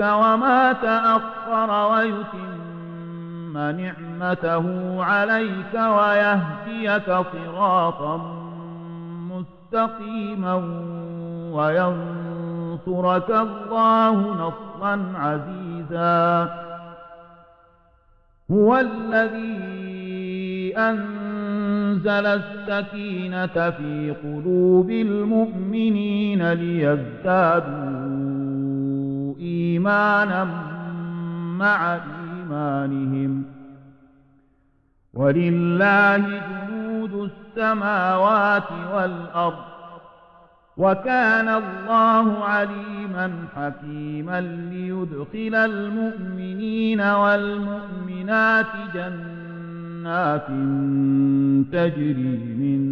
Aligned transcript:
وما 0.00 0.72
تأخر 0.72 1.92
ويتم 1.92 3.58
نعمته 3.58 4.66
عليك 5.04 5.74
ويهديك 5.74 7.06
صراطا 7.06 8.16
مستقيما 9.30 10.54
وينصرك 11.52 13.30
الله 13.30 14.12
نصرا 14.12 15.12
عزيزا. 15.16 16.50
هو 18.50 18.76
الذي 18.76 19.92
أنزل 20.76 22.26
السكينة 22.26 23.70
في 23.70 24.14
قلوب 24.22 24.90
المؤمنين 24.90 26.52
ليزدادوا 26.52 28.01
إيمانا 29.86 30.44
مع 31.58 31.94
إيمانهم. 31.94 33.44
ولله 35.14 36.16
جنود 36.18 37.30
السماوات 37.30 38.72
والأرض. 38.94 39.64
وكان 40.76 41.48
الله 41.48 42.44
عليما 42.44 43.32
حكيما 43.56 44.40
ليدخل 44.40 45.54
المؤمنين 45.54 47.00
والمؤمنات 47.00 48.66
جنات 48.94 50.46
تجري 51.72 52.54
من 52.58 52.82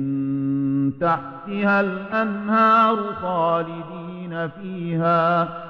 تحتها 1.00 1.80
الأنهار 1.80 2.96
خالدين 3.22 4.48
فيها. 4.48 5.69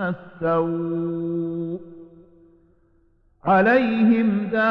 السوء 0.00 1.80
عليهم 3.44 4.48
دائرة 4.52 4.62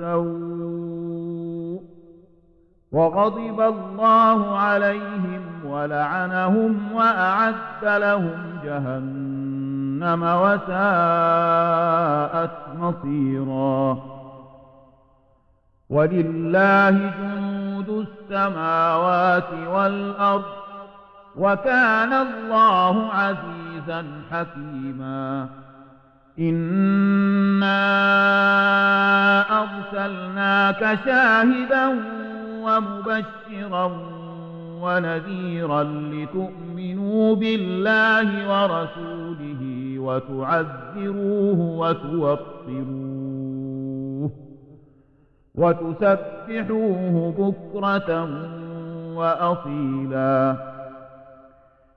السوء 0.00 0.74
وغضب 2.92 3.60
الله 3.60 4.58
عليهم 4.58 5.42
ولعنهم 5.64 6.92
وأعد 6.92 7.84
لهم 7.84 8.58
جهنم 8.64 10.22
وساءت 10.22 10.90
مصيرا 12.78 13.98
ولله 15.90 16.90
جنود 16.90 17.88
السماوات 17.88 19.52
والأرض 19.68 20.63
وكان 21.36 22.12
الله 22.12 23.12
عزيزا 23.12 24.04
حكيما. 24.30 25.48
إنا 26.38 27.80
أرسلناك 29.62 30.98
شاهدا 31.04 31.98
ومبشرا 32.62 33.90
ونذيرا 34.82 35.82
لتؤمنوا 35.82 37.36
بالله 37.36 38.28
ورسوله 38.50 39.94
وتعذروه 39.98 41.60
وتوقروه 41.78 43.44
وتسبحوه 45.54 47.34
بكرة 47.38 48.28
وأصيلا 49.14 50.73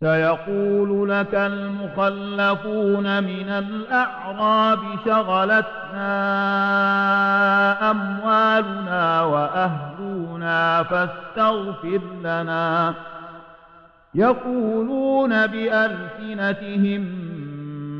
سيقول 0.00 1.08
لك 1.08 1.34
المخلفون 1.34 3.22
من 3.22 3.48
الأعراب 3.48 4.78
شغلتنا 5.04 6.10
أموالنا 7.90 9.22
وأهلنا 9.22 10.82
فاستغفر 10.82 12.00
لنا. 12.20 12.94
يقولون 14.14 15.46
بألسنتهم 15.46 17.00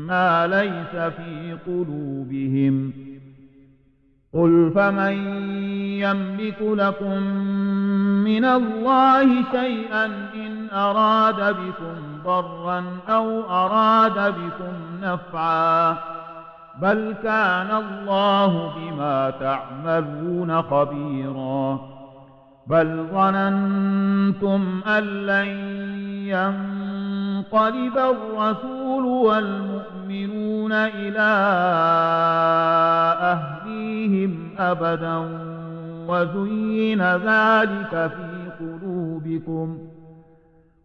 ما 0.07 0.47
ليس 0.47 1.13
في 1.13 1.57
قلوبهم. 1.67 2.93
قل 4.33 4.71
فمن 4.75 5.13
يملك 5.99 6.61
لكم 6.61 7.23
من 8.23 8.45
الله 8.45 9.27
شيئا 9.51 10.05
إن 10.35 10.50
أراد 10.73 11.55
بكم 11.55 12.23
ضرا 12.25 12.83
أو 13.09 13.41
أراد 13.49 14.33
بكم 14.33 14.73
نفعا 15.01 15.97
بل 16.81 17.15
كان 17.23 17.71
الله 17.71 18.73
بما 18.77 19.29
تعملون 19.29 20.61
خبيرا 20.61 21.79
بل 22.67 23.05
ظننتم 23.13 24.81
أن 24.87 25.03
لن 25.03 25.47
ينقلب 26.27 27.97
الرسول 27.97 29.05
والمؤمنون 29.05 30.71
إلى 30.71 31.31
أهليهم 33.21 34.49
أبدا 34.59 35.17
وزين 36.07 37.01
ذلك 37.01 38.11
في 38.11 38.49
قلوبكم 38.59 39.90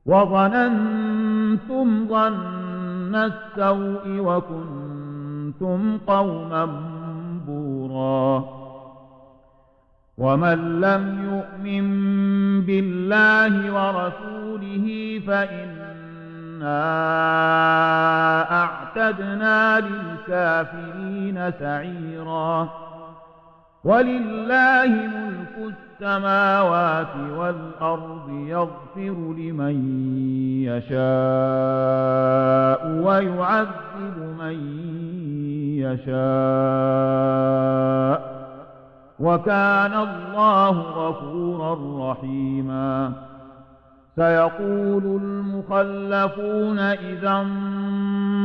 وظننتم 0.06 2.08
ظن 2.08 3.14
السوء 3.14 4.02
وكنتم 4.06 5.98
قوما 6.06 6.64
بورا. 7.46 8.44
ومن 10.18 10.80
لم 10.80 11.24
يؤمن 11.24 11.86
بالله 12.66 13.72
ورسوله 13.72 15.20
فإنا 15.26 16.82
أعتدنا 18.62 19.80
للكافرين 19.80 21.50
سعيرا. 21.58 22.85
ولله 23.86 24.86
ملك 24.86 25.56
السماوات 25.74 27.14
والأرض 27.38 28.30
يغفر 28.30 29.16
لمن 29.38 29.76
يشاء 30.66 30.96
ويعذب 33.04 34.18
من 34.38 34.56
يشاء 35.78 36.16
وكان 39.20 39.94
الله 39.94 40.70
غفورا 40.80 41.72
رحيما. 42.10 43.12
سيقول 44.16 45.04
المخلفون 45.22 46.78
إذا 46.78 47.46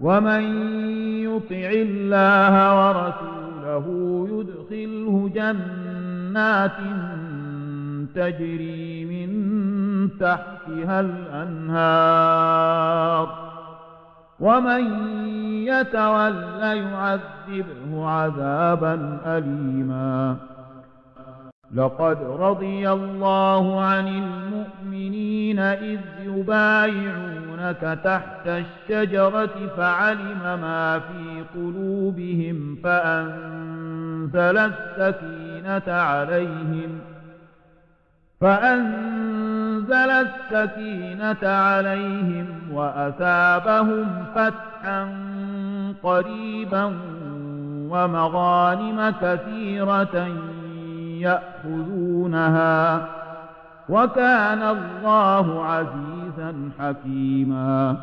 ومن 0.00 0.42
يطع 1.24 1.70
الله 1.70 2.54
ورسوله 2.78 3.86
يدخله 4.30 5.30
جنات 5.34 6.78
تجري 8.14 9.04
من 9.04 9.30
تحتها 10.20 11.00
الأنهار 11.00 12.66
ومن 14.40 14.84
يتول 15.66 16.34
يعذبه 16.62 18.06
عذابا 18.08 19.18
أليما 19.26 20.36
لقد 21.74 22.18
رضي 22.22 22.90
الله 22.90 23.80
عن 23.80 24.08
المؤمنين 24.08 25.58
إذ 25.58 26.00
يبايعونك 26.22 27.98
تحت 28.04 28.46
الشجرة 28.46 29.70
فعلم 29.76 30.42
ما 30.42 30.98
في 30.98 31.44
قلوبهم 31.54 32.78
فأنزل 32.84 34.58
السكينة 34.58 35.94
عليهم 35.94 37.00
فأنزل 38.40 40.10
السكينة 40.10 41.48
عليهم 41.48 42.46
وأثابهم 42.72 44.24
فتحا 44.34 45.08
قريبا 46.02 46.84
ومغانم 47.90 49.14
كثيرة 49.22 50.28
يأخذونها 51.22 53.06
وكان 53.88 54.62
الله 54.62 55.64
عزيزا 55.64 56.70
حكيما. 56.78 57.96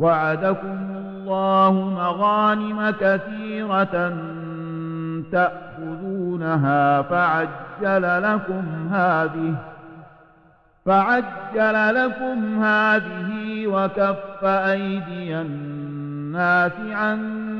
وعدكم 0.00 0.78
الله 0.90 1.72
مغانم 1.72 2.90
كثيرة 2.90 4.12
تأخذونها 5.32 7.02
فعجل 7.02 8.22
لكم 8.22 8.88
هذه 8.92 9.54
فعجل 10.86 11.94
لكم 11.94 12.64
هذه 12.64 13.66
وكف 13.66 14.44
أيدي 14.44 15.40
الناس 15.40 16.72
عنكم 16.90 17.59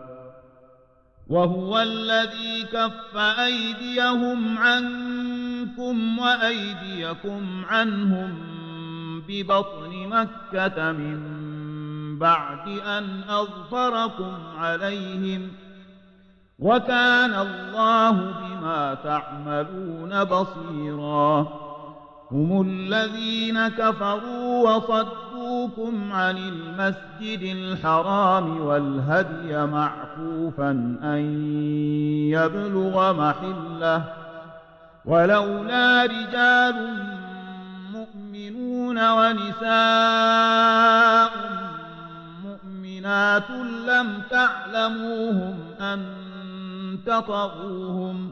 وهو 1.31 1.79
الذي 1.79 2.63
كف 2.63 3.17
أيديهم 3.17 4.57
عنكم 4.57 6.19
وأيديكم 6.19 7.65
عنهم 7.69 8.33
ببطن 9.27 10.07
مكة 10.07 10.91
من 10.91 11.19
بعد 12.19 12.67
أن 12.67 13.21
أظفركم 13.29 14.33
عليهم 14.57 15.51
ۖ 15.67 15.71
وكان 16.61 17.33
الله 17.33 18.11
بما 18.11 18.97
تعملون 19.03 20.23
بصيرا 20.23 21.47
هم 22.31 22.61
الذين 22.61 23.67
كفروا 23.67 24.69
وصدوكم 25.51 26.13
عن 26.13 26.37
المسجد 26.37 27.41
الحرام 27.41 28.61
والهدي 28.61 29.65
معكوفا 29.65 30.71
أن 31.03 31.19
يبلغ 32.31 33.13
محله 33.13 34.03
ولولا 35.05 36.05
رجال 36.05 36.95
مؤمنون 37.93 39.11
ونساء 39.11 39.71
مؤمنات 42.43 43.49
لم 43.87 44.21
تعلموهم 44.29 45.59
أن 45.81 46.05
تطغوهم 47.05 48.31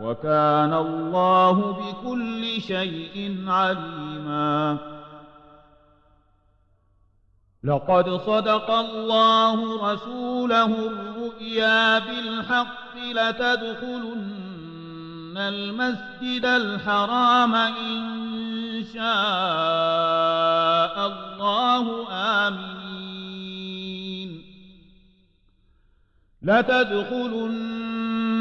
وكان 0.00 0.74
الله 0.74 1.72
بكل 1.72 2.60
شيء 2.60 3.44
عليما. 3.46 4.78
لقد 7.64 8.08
صدق 8.10 8.70
الله 8.70 9.92
رسوله 9.92 10.66
الرؤيا 10.66 11.98
بالحق 11.98 12.96
لتدخلن 12.96 14.44
المسجد 15.36 16.44
الحرام 16.44 17.54
إن 17.54 18.84
شاء 18.94 19.04
الله 21.06 22.06
آمين 22.48 23.24
لتدخلن 26.42 28.23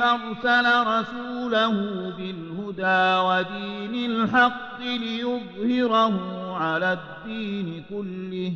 أرسل 0.00 0.86
رسوله 0.86 1.72
بالهدى 2.18 3.20
ودين 3.28 4.10
الحق 4.10 4.80
ليظهره 4.80 6.16
على 6.56 6.92
الدين 6.92 7.84
كله 7.90 8.52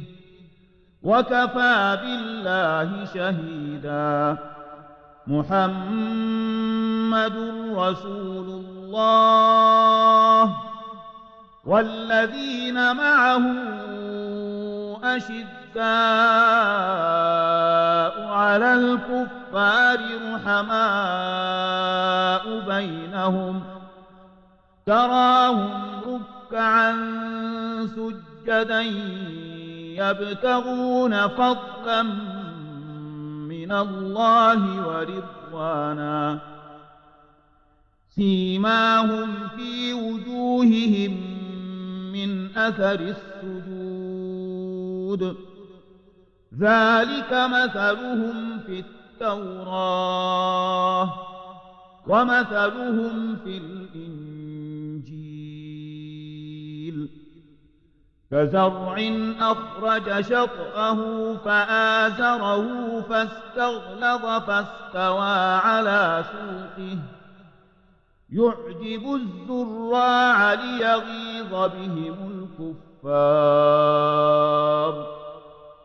وكفى 1.03 1.99
بالله 2.03 3.05
شهيدا. 3.05 4.39
محمد 5.27 7.37
رسول 7.75 8.49
الله. 8.49 10.57
والذين 11.65 12.97
معه 12.97 13.43
أشداء 15.05 15.83
على 18.29 18.75
الكفار 19.53 20.01
رحماء 20.35 21.25
بينهم 22.67 23.63
تراهم 24.87 25.83
ركعا 26.07 26.93
سجدا 27.87 28.81
يبتغون 30.01 31.29
فضلا 31.29 32.03
من 33.53 33.73
الله 33.73 34.89
ورضوانا 34.89 36.39
سيماهم 38.09 39.49
في 39.57 39.93
وجوههم 39.93 41.13
من 42.13 42.57
أثر 42.57 43.01
السجود 43.01 44.23
ذلك 46.59 47.33
مثلهم 47.33 48.59
في 48.67 48.85
التوراة 49.23 51.13
ومثلهم 52.07 53.37
في 53.37 53.59
الإنجيل. 53.59 54.29
كزرع 58.31 58.97
أخرج 59.41 60.21
شطأه 60.21 61.35
فآزره 61.45 63.01
فاستغلظ 63.01 64.27
فاستوى 64.47 65.35
على 65.65 66.25
سوقه. 66.33 66.99
يعجب 68.33 69.15
الزراع 69.15 70.55
ليغيظ 70.55 71.51
بهم 71.51 72.49
الكفار. 73.13 75.22